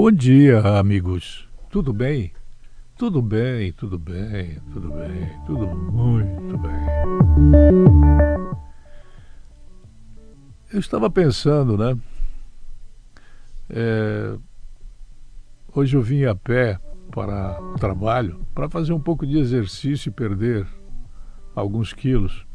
Bom 0.00 0.12
dia, 0.12 0.60
amigos. 0.78 1.48
Tudo 1.68 1.92
bem? 1.92 2.30
Tudo 2.96 3.20
bem, 3.20 3.72
tudo 3.72 3.98
bem, 3.98 4.60
tudo 4.72 4.92
bem, 4.92 5.28
tudo 5.44 5.66
muito 5.66 6.56
bem. 6.56 6.70
Eu 10.72 10.78
estava 10.78 11.10
pensando, 11.10 11.76
né? 11.76 11.98
É, 13.68 14.38
hoje 15.74 15.96
eu 15.96 16.00
vim 16.00 16.26
a 16.26 16.34
pé 16.36 16.78
para 17.10 17.60
o 17.60 17.74
trabalho 17.74 18.46
para 18.54 18.70
fazer 18.70 18.92
um 18.92 19.00
pouco 19.00 19.26
de 19.26 19.36
exercício 19.36 20.10
e 20.10 20.12
perder 20.12 20.64
alguns 21.56 21.92
quilos. 21.92 22.46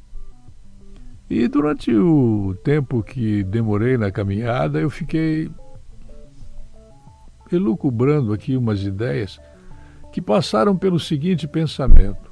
E 1.30 1.50
durante 1.50 1.94
o 1.94 2.55
tempo 2.64 3.04
que 3.04 3.44
demorei 3.44 3.98
na 3.98 4.10
caminhada, 4.12 4.80
eu 4.80 4.89
fiquei 4.89 5.52
elucubrando 7.56 8.34
aqui 8.34 8.58
umas 8.58 8.84
ideias 8.84 9.40
que 10.12 10.22
passaram 10.22 10.77
pelo 10.77 11.00
seguinte 11.00 11.48
pensamento: 11.48 12.32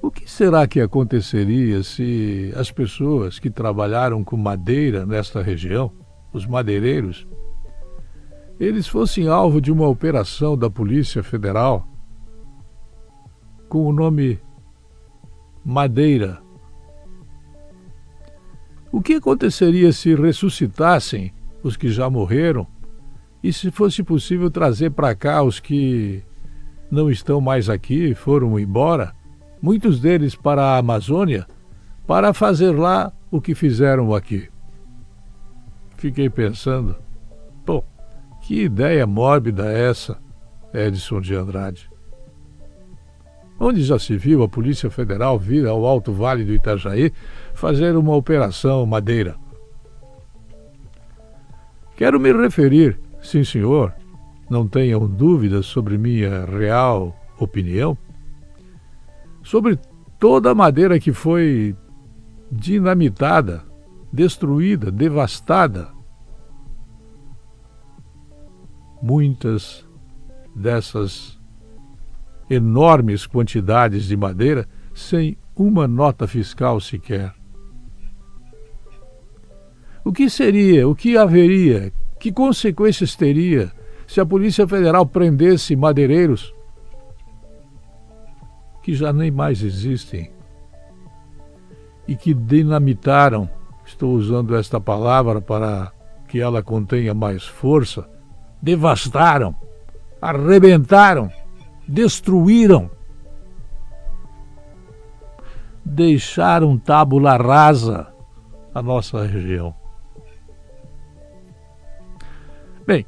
o 0.00 0.10
que 0.10 0.30
será 0.30 0.66
que 0.66 0.80
aconteceria 0.80 1.82
se 1.82 2.52
as 2.56 2.70
pessoas 2.70 3.38
que 3.38 3.50
trabalharam 3.50 4.22
com 4.22 4.36
madeira 4.36 5.06
nesta 5.06 5.42
região, 5.42 5.90
os 6.32 6.46
madeireiros, 6.46 7.26
eles 8.60 8.86
fossem 8.86 9.28
alvo 9.28 9.60
de 9.60 9.72
uma 9.72 9.88
operação 9.88 10.56
da 10.56 10.70
Polícia 10.70 11.22
Federal 11.22 11.88
com 13.68 13.86
o 13.86 13.92
nome 13.92 14.38
Madeira? 15.64 16.38
O 18.92 19.00
que 19.02 19.14
aconteceria 19.14 19.92
se 19.92 20.14
ressuscitassem 20.14 21.32
os 21.62 21.76
que 21.76 21.88
já 21.88 22.08
morreram 22.08 22.66
e 23.44 23.52
se 23.52 23.70
fosse 23.70 24.02
possível 24.02 24.50
trazer 24.50 24.92
para 24.92 25.14
cá 25.14 25.42
os 25.42 25.60
que 25.60 26.22
não 26.90 27.10
estão 27.10 27.42
mais 27.42 27.68
aqui, 27.68 28.14
foram 28.14 28.58
embora, 28.58 29.12
muitos 29.60 30.00
deles 30.00 30.34
para 30.34 30.62
a 30.62 30.78
Amazônia, 30.78 31.46
para 32.06 32.32
fazer 32.32 32.70
lá 32.70 33.12
o 33.30 33.42
que 33.42 33.54
fizeram 33.54 34.14
aqui. 34.14 34.48
Fiquei 35.98 36.30
pensando, 36.30 36.96
pô, 37.66 37.84
que 38.40 38.62
ideia 38.62 39.06
mórbida 39.06 39.70
é 39.70 39.90
essa, 39.90 40.18
Edson 40.72 41.20
de 41.20 41.34
Andrade. 41.34 41.90
Onde 43.60 43.82
já 43.82 43.98
se 43.98 44.16
viu 44.16 44.42
a 44.42 44.48
Polícia 44.48 44.90
Federal 44.90 45.38
vir 45.38 45.66
ao 45.66 45.84
Alto 45.84 46.14
Vale 46.14 46.44
do 46.44 46.54
Itajaí 46.54 47.12
fazer 47.52 47.94
uma 47.94 48.16
operação 48.16 48.86
madeira? 48.86 49.36
Quero 51.94 52.18
me 52.18 52.32
referir 52.32 53.03
Sim, 53.24 53.42
senhor. 53.42 53.94
Não 54.50 54.68
tenham 54.68 55.08
dúvidas 55.08 55.64
sobre 55.64 55.96
minha 55.96 56.44
real 56.44 57.18
opinião. 57.38 57.96
Sobre 59.42 59.78
toda 60.18 60.50
a 60.50 60.54
madeira 60.54 61.00
que 61.00 61.10
foi 61.10 61.74
dinamitada, 62.52 63.64
destruída, 64.12 64.92
devastada. 64.92 65.88
Muitas 69.02 69.86
dessas 70.54 71.40
enormes 72.48 73.26
quantidades 73.26 74.04
de 74.04 74.16
madeira 74.18 74.68
sem 74.92 75.38
uma 75.56 75.88
nota 75.88 76.28
fiscal 76.28 76.78
sequer. 76.78 77.34
O 80.04 80.12
que 80.12 80.28
seria, 80.28 80.86
o 80.86 80.94
que 80.94 81.16
haveria 81.16 81.90
que 82.24 82.32
consequências 82.32 83.14
teria 83.14 83.70
se 84.06 84.18
a 84.18 84.24
Polícia 84.24 84.66
Federal 84.66 85.04
prendesse 85.04 85.76
madeireiros 85.76 86.54
que 88.82 88.94
já 88.94 89.12
nem 89.12 89.30
mais 89.30 89.60
existem 89.60 90.32
e 92.08 92.16
que 92.16 92.32
dinamitaram, 92.32 93.46
estou 93.84 94.14
usando 94.14 94.56
esta 94.56 94.80
palavra 94.80 95.38
para 95.42 95.92
que 96.26 96.40
ela 96.40 96.62
contenha 96.62 97.12
mais 97.12 97.44
força, 97.44 98.08
devastaram, 98.62 99.54
arrebentaram, 100.18 101.30
destruíram, 101.86 102.90
deixaram 105.84 106.78
tábula 106.78 107.36
rasa 107.36 108.06
a 108.74 108.80
nossa 108.80 109.26
região. 109.26 109.83
Bem, 112.86 113.06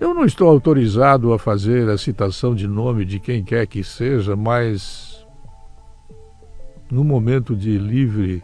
eu 0.00 0.14
não 0.14 0.24
estou 0.24 0.48
autorizado 0.48 1.32
a 1.32 1.38
fazer 1.38 1.88
a 1.88 1.98
citação 1.98 2.54
de 2.54 2.68
nome 2.68 3.04
de 3.04 3.18
quem 3.18 3.42
quer 3.42 3.66
que 3.66 3.82
seja, 3.82 4.36
mas 4.36 5.26
no 6.90 7.02
momento 7.02 7.56
de 7.56 7.78
livre 7.78 8.42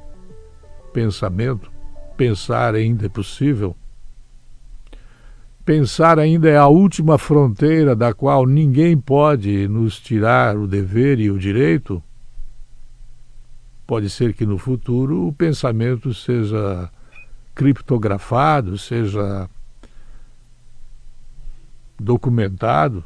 pensamento, 0.93 1.71
pensar 2.17 2.75
ainda 2.75 3.07
é 3.07 3.09
possível. 3.09 3.77
Pensar 5.65 6.19
ainda 6.19 6.49
é 6.49 6.57
a 6.57 6.67
última 6.67 7.19
fronteira 7.19 7.95
da 7.95 8.15
qual 8.15 8.47
ninguém 8.47 8.97
pode 8.97 9.69
nos 9.69 10.01
tirar 10.01 10.57
o 10.57 10.67
dever 10.67 11.21
e 11.21 11.31
o 11.31 11.39
direito. 11.39 12.03
Pode 13.87 14.11
ser 14.11 14.33
que 14.33 14.47
no 14.47 14.59
futuro 14.59 15.29
o 15.29 15.33
pensamento 15.33 16.13
seja 16.13 16.91
criptografado, 17.55 18.79
seja 18.79 19.49
documentado, 21.99 23.05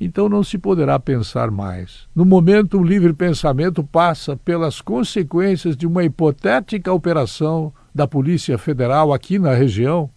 então 0.00 0.28
não 0.28 0.42
se 0.42 0.56
poderá 0.56 0.98
pensar 0.98 1.50
mais. 1.50 2.08
No 2.14 2.24
momento, 2.24 2.78
o 2.78 2.84
livre 2.84 3.12
pensamento 3.12 3.84
passa 3.84 4.36
pelas 4.36 4.80
consequências 4.80 5.76
de 5.76 5.86
uma 5.86 6.02
hipotética 6.02 6.92
operação 6.92 7.72
da 7.94 8.08
Polícia 8.08 8.56
Federal 8.56 9.12
aqui 9.12 9.38
na 9.38 9.52
região, 9.52 10.10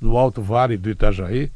do 0.00 0.16
Alto 0.16 0.42
Vale 0.42 0.76
do 0.76 0.90
Itajaí, 0.90 1.50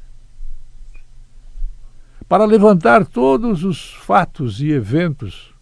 para 2.28 2.46
levantar 2.46 3.06
todos 3.06 3.62
os 3.64 3.92
fatos 3.92 4.60
e 4.60 4.70
eventos, 4.70 5.54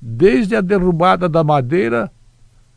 desde 0.00 0.54
a 0.54 0.60
derrubada 0.60 1.28
da 1.28 1.42
madeira 1.42 2.10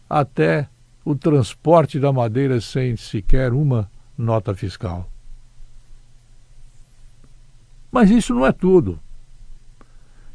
até 0.10 0.68
o 1.04 1.16
transporte 1.16 2.00
da 2.00 2.12
madeira 2.12 2.60
sem 2.60 2.96
sequer 2.96 3.54
uma 3.54 3.90
nota 4.18 4.56
fiscal. 4.56 5.10
Mas 7.96 8.10
isso 8.10 8.36
não 8.36 8.46
é 8.46 8.52
tudo. 8.52 9.00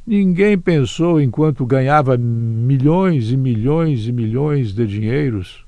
Ninguém 0.06 0.58
pensou, 0.58 1.20
enquanto 1.20 1.66
ganhava 1.66 2.16
milhões 2.16 3.30
e 3.30 3.36
milhões 3.36 4.06
e 4.06 4.12
milhões 4.12 4.72
de 4.72 4.86
dinheiros, 4.86 5.66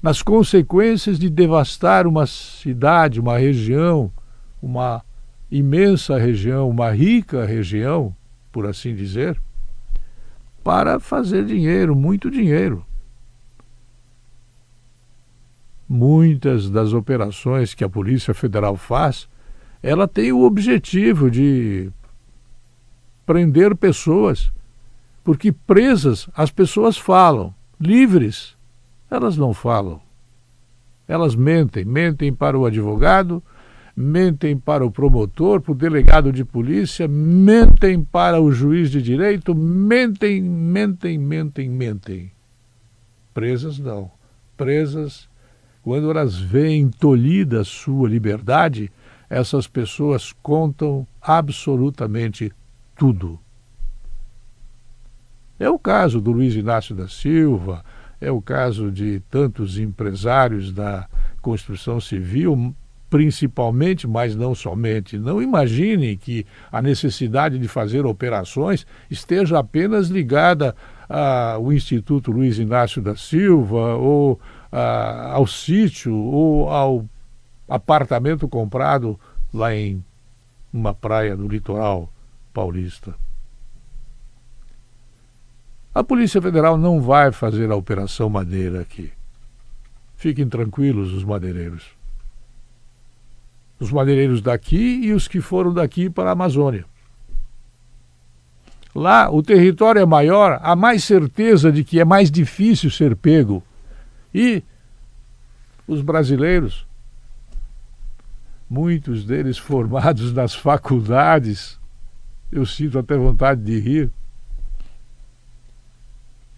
nas 0.00 0.22
consequências 0.22 1.18
de 1.18 1.28
devastar 1.28 2.06
uma 2.06 2.24
cidade, 2.24 3.18
uma 3.18 3.36
região, 3.36 4.12
uma 4.62 5.04
imensa 5.50 6.18
região, 6.18 6.70
uma 6.70 6.92
rica 6.92 7.44
região, 7.44 8.14
por 8.52 8.66
assim 8.66 8.94
dizer, 8.94 9.36
para 10.62 11.00
fazer 11.00 11.44
dinheiro, 11.44 11.96
muito 11.96 12.30
dinheiro. 12.30 12.86
Muitas 15.88 16.70
das 16.70 16.92
operações 16.92 17.74
que 17.74 17.82
a 17.82 17.88
Polícia 17.88 18.32
Federal 18.32 18.76
faz 18.76 19.28
ela 19.84 20.08
tem 20.08 20.32
o 20.32 20.44
objetivo 20.44 21.30
de 21.30 21.90
prender 23.26 23.76
pessoas, 23.76 24.50
porque 25.22 25.52
presas 25.52 26.26
as 26.34 26.50
pessoas 26.50 26.96
falam, 26.96 27.54
livres 27.78 28.56
elas 29.10 29.36
não 29.36 29.52
falam. 29.52 30.00
Elas 31.06 31.36
mentem, 31.36 31.84
mentem 31.84 32.32
para 32.32 32.58
o 32.58 32.64
advogado, 32.64 33.42
mentem 33.94 34.56
para 34.56 34.86
o 34.86 34.90
promotor, 34.90 35.60
para 35.60 35.72
o 35.72 35.76
delegado 35.76 36.32
de 36.32 36.46
polícia, 36.46 37.06
mentem 37.06 38.02
para 38.02 38.40
o 38.40 38.50
juiz 38.50 38.90
de 38.90 39.02
direito, 39.02 39.54
mentem, 39.54 40.40
mentem, 40.42 41.18
mentem, 41.18 41.68
mentem. 41.68 42.32
Presas 43.34 43.78
não. 43.78 44.10
Presas, 44.56 45.28
quando 45.82 46.10
elas 46.10 46.38
veem 46.38 46.88
tolhida 46.88 47.60
a 47.60 47.64
sua 47.64 48.08
liberdade, 48.08 48.90
essas 49.28 49.66
pessoas 49.66 50.32
contam 50.42 51.06
absolutamente 51.20 52.52
tudo. 52.96 53.38
É 55.58 55.68
o 55.70 55.78
caso 55.78 56.20
do 56.20 56.32
Luiz 56.32 56.54
Inácio 56.54 56.94
da 56.94 57.08
Silva, 57.08 57.84
é 58.20 58.30
o 58.30 58.40
caso 58.40 58.90
de 58.90 59.20
tantos 59.30 59.78
empresários 59.78 60.72
da 60.72 61.08
construção 61.40 62.00
civil, 62.00 62.74
principalmente, 63.08 64.08
mas 64.08 64.34
não 64.34 64.54
somente. 64.54 65.18
Não 65.18 65.40
imagine 65.40 66.16
que 66.16 66.44
a 66.72 66.82
necessidade 66.82 67.58
de 67.58 67.68
fazer 67.68 68.04
operações 68.04 68.86
esteja 69.10 69.58
apenas 69.58 70.08
ligada 70.08 70.74
ao 71.08 71.72
Instituto 71.72 72.32
Luiz 72.32 72.58
Inácio 72.58 73.00
da 73.00 73.14
Silva 73.14 73.94
ou 73.94 74.40
a, 74.72 75.32
ao 75.34 75.46
sítio 75.46 76.14
ou 76.14 76.68
ao 76.68 77.08
apartamento 77.74 78.48
comprado 78.48 79.18
lá 79.52 79.74
em 79.74 80.04
uma 80.72 80.94
praia 80.94 81.36
do 81.36 81.48
litoral 81.48 82.12
paulista. 82.52 83.14
A 85.94 86.02
Polícia 86.02 86.42
Federal 86.42 86.76
não 86.76 87.00
vai 87.00 87.30
fazer 87.30 87.70
a 87.70 87.76
Operação 87.76 88.28
Madeira 88.28 88.80
aqui. 88.80 89.12
Fiquem 90.16 90.48
tranquilos, 90.48 91.12
os 91.12 91.22
madeireiros. 91.22 91.84
Os 93.78 93.92
madeireiros 93.92 94.40
daqui 94.40 95.00
e 95.04 95.12
os 95.12 95.28
que 95.28 95.40
foram 95.40 95.72
daqui 95.72 96.10
para 96.10 96.30
a 96.30 96.32
Amazônia. 96.32 96.84
Lá, 98.94 99.30
o 99.30 99.42
território 99.42 100.00
é 100.00 100.06
maior, 100.06 100.60
há 100.62 100.74
mais 100.74 101.02
certeza 101.04 101.70
de 101.70 101.82
que 101.82 102.00
é 102.00 102.04
mais 102.04 102.30
difícil 102.30 102.90
ser 102.90 103.14
pego. 103.14 103.62
E 104.32 104.62
os 105.86 106.00
brasileiros, 106.00 106.86
muitos 108.74 109.24
deles 109.24 109.56
formados 109.56 110.32
nas 110.32 110.52
faculdades, 110.52 111.78
eu 112.50 112.66
sinto 112.66 112.98
até 112.98 113.16
vontade 113.16 113.62
de 113.62 113.78
rir, 113.78 114.10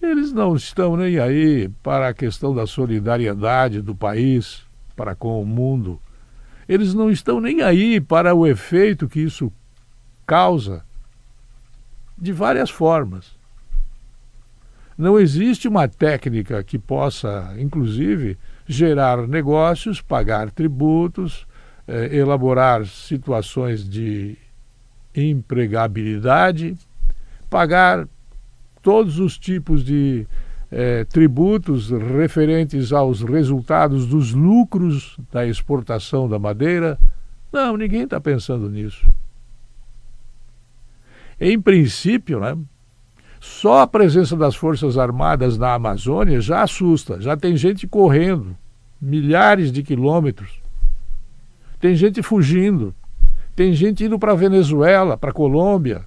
eles 0.00 0.32
não 0.32 0.56
estão 0.56 0.96
nem 0.96 1.18
aí 1.18 1.68
para 1.82 2.08
a 2.08 2.14
questão 2.14 2.54
da 2.54 2.66
solidariedade 2.66 3.82
do 3.82 3.94
país 3.94 4.62
para 4.94 5.14
com 5.14 5.42
o 5.42 5.44
mundo. 5.44 6.00
Eles 6.66 6.94
não 6.94 7.10
estão 7.10 7.38
nem 7.38 7.60
aí 7.60 8.00
para 8.00 8.34
o 8.34 8.46
efeito 8.46 9.08
que 9.08 9.20
isso 9.20 9.52
causa 10.26 10.82
de 12.16 12.32
várias 12.32 12.70
formas. 12.70 13.36
Não 14.96 15.18
existe 15.18 15.68
uma 15.68 15.86
técnica 15.86 16.62
que 16.64 16.78
possa, 16.78 17.54
inclusive, 17.58 18.38
gerar 18.66 19.28
negócios, 19.28 20.00
pagar 20.00 20.50
tributos, 20.50 21.46
eh, 21.88 22.16
elaborar 22.16 22.86
situações 22.86 23.88
de 23.88 24.36
empregabilidade, 25.14 26.76
pagar 27.48 28.08
todos 28.82 29.18
os 29.18 29.38
tipos 29.38 29.84
de 29.84 30.26
eh, 30.70 31.04
tributos 31.04 31.90
referentes 31.90 32.92
aos 32.92 33.22
resultados 33.22 34.06
dos 34.06 34.32
lucros 34.32 35.16
da 35.32 35.46
exportação 35.46 36.28
da 36.28 36.38
madeira. 36.38 36.98
Não, 37.52 37.76
ninguém 37.76 38.02
está 38.02 38.20
pensando 38.20 38.68
nisso. 38.68 39.08
Em 41.40 41.60
princípio, 41.60 42.40
né, 42.40 42.56
só 43.40 43.82
a 43.82 43.86
presença 43.86 44.36
das 44.36 44.56
Forças 44.56 44.98
Armadas 44.98 45.56
na 45.56 45.74
Amazônia 45.74 46.40
já 46.40 46.62
assusta. 46.62 47.20
Já 47.20 47.36
tem 47.36 47.56
gente 47.56 47.86
correndo 47.86 48.56
milhares 49.00 49.70
de 49.70 49.82
quilômetros. 49.82 50.65
Tem 51.78 51.94
gente 51.94 52.22
fugindo. 52.22 52.94
Tem 53.54 53.72
gente 53.72 54.04
indo 54.04 54.18
para 54.18 54.32
a 54.32 54.36
Venezuela, 54.36 55.16
para 55.16 55.30
a 55.30 55.34
Colômbia, 55.34 56.04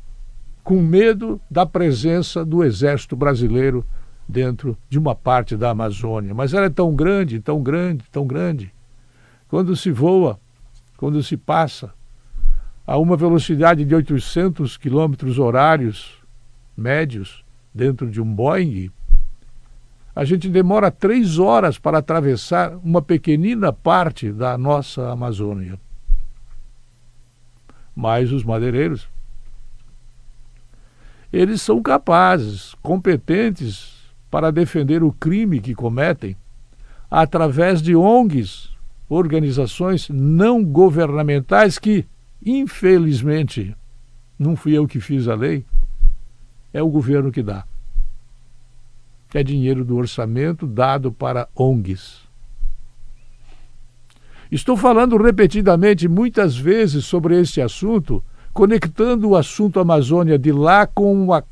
com 0.63 0.81
medo 0.81 1.41
da 1.49 1.65
presença 1.65 2.45
do 2.45 2.63
exército 2.63 3.15
brasileiro 3.15 3.85
dentro 4.27 4.77
de 4.87 4.99
uma 4.99 5.15
parte 5.15 5.57
da 5.57 5.71
Amazônia. 5.71 6.33
Mas 6.33 6.53
ela 6.53 6.67
é 6.67 6.69
tão 6.69 6.95
grande, 6.95 7.39
tão 7.39 7.63
grande, 7.63 8.03
tão 8.11 8.27
grande. 8.27 8.71
Quando 9.47 9.75
se 9.75 9.91
voa, 9.91 10.39
quando 10.95 11.23
se 11.23 11.35
passa 11.35 11.91
a 12.85 12.97
uma 12.97 13.17
velocidade 13.17 13.83
de 13.83 13.95
800 13.95 14.77
quilômetros 14.77 15.39
horários 15.39 16.19
médios 16.77 17.43
dentro 17.73 18.09
de 18.09 18.21
um 18.21 18.25
Boeing, 18.31 18.91
a 20.19 20.25
gente 20.25 20.49
demora 20.49 20.91
três 20.91 21.39
horas 21.39 21.79
para 21.79 21.99
atravessar 21.99 22.75
uma 22.83 23.01
pequenina 23.01 23.71
parte 23.71 24.33
da 24.33 24.57
nossa 24.57 25.09
Amazônia. 25.09 25.79
Mas 27.95 28.33
os 28.33 28.43
madeireiros 28.43 29.07
eles 31.31 31.61
são 31.61 31.81
capazes, 31.81 32.75
competentes 32.81 33.93
para 34.29 34.51
defender 34.51 35.03
o 35.03 35.13
crime 35.13 35.61
que 35.61 35.73
cometem 35.73 36.35
através 37.09 37.81
de 37.81 37.95
ONGs, 37.95 38.71
organizações 39.07 40.09
não 40.09 40.65
governamentais 40.65 41.79
que, 41.79 42.05
infelizmente, 42.45 43.73
não 44.37 44.57
fui 44.57 44.77
eu 44.77 44.85
que 44.85 44.99
fiz 44.99 45.29
a 45.29 45.35
lei, 45.35 45.65
é 46.73 46.83
o 46.83 46.89
governo 46.89 47.31
que 47.31 47.41
dá. 47.41 47.68
É 49.33 49.43
dinheiro 49.43 49.85
do 49.85 49.95
orçamento 49.95 50.65
dado 50.65 51.11
para 51.11 51.47
ONGs. 51.55 52.27
Estou 54.51 54.75
falando 54.75 55.15
repetidamente, 55.17 56.07
muitas 56.07 56.57
vezes, 56.57 57.05
sobre 57.05 57.39
este 57.39 57.61
assunto 57.61 58.23
conectando 58.53 59.29
o 59.29 59.35
assunto 59.35 59.79
Amazônia 59.79 60.37
de 60.37 60.51
lá 60.51 60.85
com 60.85 61.31
a 61.33 61.43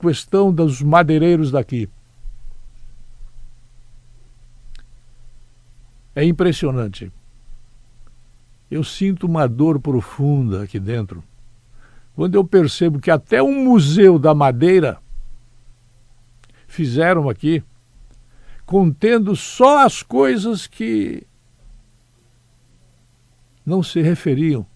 questão 0.00 0.52
dos 0.52 0.82
madeireiros 0.82 1.50
daqui. 1.50 1.88
É 6.14 6.24
impressionante. 6.24 7.10
Eu 8.70 8.84
sinto 8.84 9.26
uma 9.26 9.46
dor 9.46 9.80
profunda 9.80 10.64
aqui 10.64 10.78
dentro. 10.78 11.22
Quando 12.14 12.34
eu 12.34 12.44
percebo 12.44 13.00
que 13.00 13.10
até 13.10 13.42
um 13.42 13.64
museu 13.64 14.18
da 14.18 14.34
madeira 14.34 14.98
fizeram 16.72 17.28
aqui, 17.28 17.62
contendo 18.64 19.36
só 19.36 19.84
as 19.84 20.02
coisas 20.02 20.66
que 20.66 21.22
não 23.64 23.82
se 23.82 24.00
referiam 24.00 24.66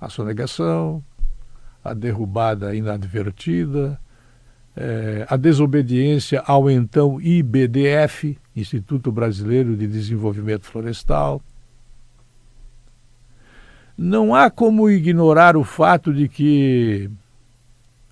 a 0.00 0.08
sonegação, 0.08 1.04
a 1.82 1.92
derrubada 1.92 2.76
inadvertida, 2.76 4.00
eh, 4.76 5.26
a 5.28 5.36
desobediência 5.36 6.40
ao 6.46 6.70
então 6.70 7.20
IBDF, 7.20 8.38
Instituto 8.54 9.10
Brasileiro 9.10 9.76
de 9.76 9.88
Desenvolvimento 9.88 10.66
Florestal. 10.66 11.42
Não 13.98 14.32
há 14.32 14.48
como 14.48 14.88
ignorar 14.88 15.56
o 15.56 15.64
fato 15.64 16.14
de 16.14 16.28
que 16.28 17.10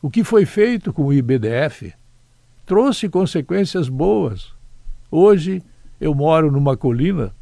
o 0.02 0.10
que 0.10 0.24
foi 0.24 0.44
feito 0.44 0.92
com 0.92 1.04
o 1.04 1.12
IBDF 1.12 1.94
trouxe 2.68 3.08
consequências 3.08 3.88
boas. 3.88 4.54
Hoje 5.10 5.60
eu 6.00 6.14
moro 6.14 6.52
numa 6.52 6.76
colina 6.76 7.34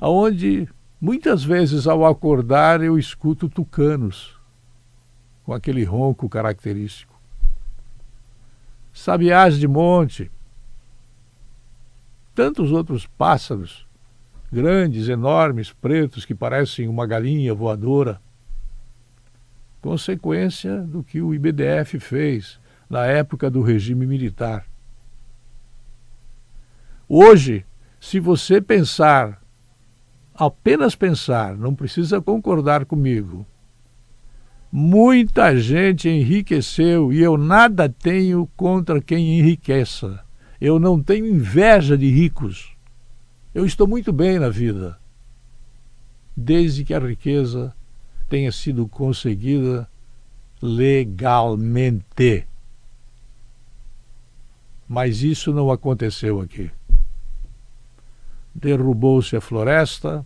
onde 0.00 0.68
Muitas 1.04 1.42
vezes, 1.42 1.88
ao 1.88 2.06
acordar, 2.06 2.80
eu 2.80 2.96
escuto 2.96 3.48
tucanos, 3.48 4.38
com 5.42 5.52
aquele 5.52 5.82
ronco 5.82 6.28
característico. 6.28 7.20
Sabiás 8.92 9.58
de 9.58 9.66
monte, 9.66 10.30
tantos 12.32 12.70
outros 12.70 13.04
pássaros, 13.04 13.84
grandes, 14.52 15.08
enormes, 15.08 15.72
pretos, 15.72 16.24
que 16.24 16.36
parecem 16.36 16.86
uma 16.86 17.04
galinha 17.04 17.52
voadora. 17.52 18.22
Consequência 19.80 20.82
do 20.82 21.02
que 21.02 21.20
o 21.20 21.34
IBDF 21.34 21.98
fez 21.98 22.60
na 22.92 23.06
época 23.06 23.50
do 23.50 23.62
regime 23.62 24.06
militar. 24.06 24.66
Hoje, 27.08 27.64
se 27.98 28.20
você 28.20 28.60
pensar 28.60 29.42
apenas 30.34 30.94
pensar, 30.94 31.56
não 31.56 31.74
precisa 31.74 32.20
concordar 32.20 32.84
comigo. 32.84 33.46
Muita 34.70 35.56
gente 35.56 36.06
enriqueceu 36.06 37.10
e 37.10 37.22
eu 37.22 37.38
nada 37.38 37.88
tenho 37.88 38.46
contra 38.54 39.00
quem 39.00 39.38
enriqueça. 39.38 40.22
Eu 40.60 40.78
não 40.78 41.02
tenho 41.02 41.24
inveja 41.24 41.96
de 41.96 42.10
ricos. 42.10 42.76
Eu 43.54 43.64
estou 43.64 43.88
muito 43.88 44.12
bem 44.12 44.38
na 44.38 44.50
vida, 44.50 44.98
desde 46.36 46.84
que 46.84 46.92
a 46.92 46.98
riqueza 46.98 47.74
tenha 48.28 48.52
sido 48.52 48.86
conseguida 48.86 49.88
legalmente. 50.60 52.51
Mas 54.92 55.22
isso 55.22 55.54
não 55.54 55.70
aconteceu 55.70 56.38
aqui 56.38 56.70
derrubou-se 58.54 59.34
a 59.36 59.40
floresta, 59.40 60.24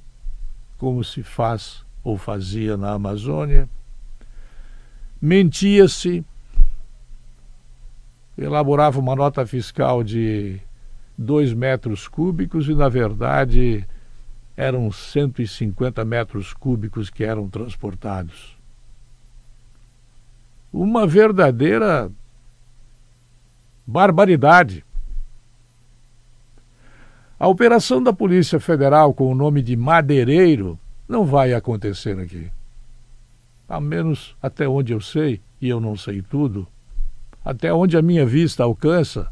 como 0.78 1.02
se 1.04 1.22
faz 1.22 1.84
ou 2.02 2.16
fazia 2.16 2.76
na 2.76 2.92
Amazônia, 2.92 3.68
mentia-se, 5.20 6.24
elaborava 8.36 8.98
uma 8.98 9.16
nota 9.16 9.46
fiscal 9.46 10.04
de 10.04 10.60
dois 11.16 11.52
metros 11.52 12.06
cúbicos 12.06 12.68
e, 12.68 12.74
na 12.74 12.88
verdade, 12.88 13.86
eram 14.56 14.90
150 14.92 16.04
metros 16.04 16.52
cúbicos 16.52 17.08
que 17.08 17.24
eram 17.24 17.48
transportados. 17.48 18.56
Uma 20.72 21.06
verdadeira 21.06 22.10
barbaridade. 23.86 24.84
A 27.38 27.46
operação 27.46 28.02
da 28.02 28.12
Polícia 28.12 28.58
Federal 28.58 29.14
com 29.14 29.30
o 29.30 29.34
nome 29.34 29.62
de 29.62 29.76
Madeireiro 29.76 30.78
não 31.08 31.24
vai 31.24 31.54
acontecer 31.54 32.18
aqui. 32.18 32.50
A 33.68 33.80
menos 33.80 34.34
até 34.42 34.66
onde 34.66 34.92
eu 34.92 35.00
sei, 35.00 35.40
e 35.60 35.68
eu 35.68 35.80
não 35.80 35.96
sei 35.96 36.22
tudo, 36.22 36.66
até 37.44 37.72
onde 37.72 37.96
a 37.96 38.02
minha 38.02 38.26
vista 38.26 38.64
alcança, 38.64 39.28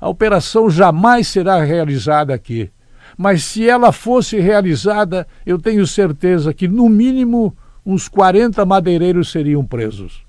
a 0.00 0.08
operação 0.08 0.68
jamais 0.68 1.28
será 1.28 1.62
realizada 1.62 2.34
aqui. 2.34 2.70
Mas 3.16 3.44
se 3.44 3.68
ela 3.68 3.90
fosse 3.90 4.38
realizada, 4.38 5.26
eu 5.46 5.58
tenho 5.58 5.86
certeza 5.86 6.52
que, 6.52 6.68
no 6.68 6.88
mínimo, 6.88 7.56
uns 7.86 8.06
40 8.06 8.64
madeireiros 8.66 9.30
seriam 9.30 9.64
presos. 9.64 10.22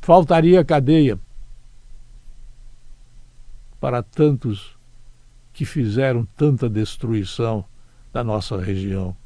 Faltaria 0.00 0.64
cadeia 0.64 1.18
para 3.82 4.00
tantos 4.00 4.76
que 5.52 5.64
fizeram 5.64 6.24
tanta 6.36 6.70
destruição 6.70 7.64
da 8.12 8.22
nossa 8.22 8.56
região. 8.62 9.16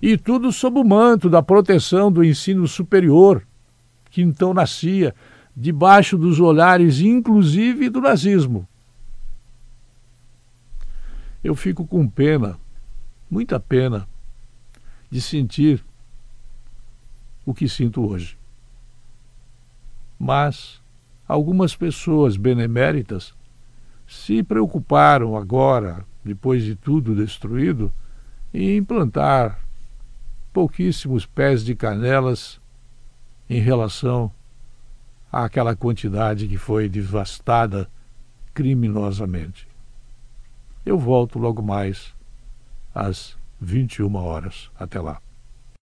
E 0.00 0.16
tudo 0.16 0.50
sob 0.50 0.80
o 0.80 0.84
manto 0.84 1.28
da 1.28 1.42
proteção 1.42 2.10
do 2.10 2.24
ensino 2.24 2.66
superior, 2.66 3.46
que 4.10 4.22
então 4.22 4.54
nascia 4.54 5.14
debaixo 5.54 6.16
dos 6.16 6.40
olhares, 6.40 7.00
inclusive 7.00 7.90
do 7.90 8.00
nazismo. 8.00 8.66
Eu 11.44 11.54
fico 11.54 11.86
com 11.86 12.08
pena, 12.08 12.58
muita 13.30 13.60
pena, 13.60 14.08
de 15.10 15.20
sentir 15.20 15.84
o 17.44 17.52
que 17.52 17.68
sinto 17.68 18.08
hoje. 18.08 18.38
Mas 20.18 20.81
algumas 21.26 21.74
pessoas 21.76 22.36
beneméritas 22.36 23.34
se 24.06 24.42
preocuparam 24.42 25.36
agora, 25.36 26.04
depois 26.24 26.62
de 26.62 26.76
tudo 26.76 27.14
destruído, 27.14 27.92
em 28.52 28.76
implantar 28.76 29.58
pouquíssimos 30.52 31.24
pés 31.24 31.64
de 31.64 31.74
canelas 31.74 32.60
em 33.48 33.60
relação 33.60 34.30
àquela 35.30 35.74
quantidade 35.74 36.46
que 36.46 36.58
foi 36.58 36.88
devastada 36.88 37.88
criminosamente. 38.52 39.66
Eu 40.84 40.98
volto 40.98 41.38
logo 41.38 41.62
mais 41.62 42.12
às 42.94 43.36
21 43.60 44.14
horas. 44.16 44.70
Até 44.78 45.00
lá. 45.00 45.21